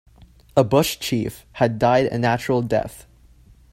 A 0.57 0.63
bush 0.63 0.97
chief 0.97 1.45
had 1.51 1.77
died 1.77 2.07
a 2.07 2.17
natural 2.17 2.63
death. 2.63 3.05